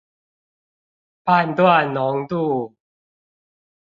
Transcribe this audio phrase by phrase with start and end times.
[1.25, 2.73] 判斷濃度